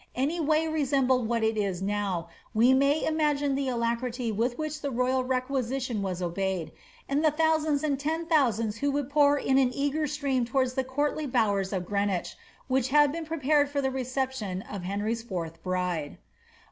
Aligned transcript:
any 0.15 0.39
way 0.39 0.65
resem 0.65 1.05
bled 1.05 1.27
what 1.27 1.43
it 1.43 1.55
is 1.55 1.79
now, 1.79 2.27
we 2.55 2.73
may 2.73 3.05
imagine 3.05 3.55
tlie 3.55 3.71
alacrity 3.71 4.31
with 4.31 4.57
which 4.57 4.81
the 4.81 4.89
royal 4.89 5.23
requisition 5.23 6.01
was 6.01 6.23
obeyed, 6.23 6.71
and 7.07 7.23
the 7.23 7.29
thousands 7.29 7.83
and 7.83 7.99
tens 7.99 8.23
of 8.23 8.27
thousands 8.29 8.77
who 8.77 8.89
would 8.89 9.11
pour 9.11 9.37
in 9.37 9.59
an 9.59 9.71
eager 9.75 10.07
stream 10.07 10.43
towards 10.43 10.73
the 10.73 10.83
courtly 10.83 11.27
bowers 11.27 11.71
of 11.71 11.85
Green 11.85 12.09
wich, 12.09 12.35
which 12.67 12.87
had 12.87 13.11
been 13.11 13.27
prepared 13.27 13.69
for 13.69 13.79
the 13.79 13.91
reception 13.91 14.63
of 14.63 14.81
Henry's 14.85 15.21
fourth 15.21 15.61
bride. 15.61 16.17